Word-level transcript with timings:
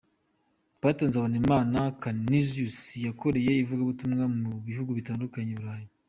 Past 0.81 0.97
Nzabonimpa 1.07 1.57
Canisius 2.03 2.79
yakoreye 3.07 3.51
ivugabutumwa 3.63 4.23
mu 4.39 4.51
bihugu 4.67 4.91
bitandukanye 4.97 5.51
i 5.55 5.59
Burayi. 5.59 5.87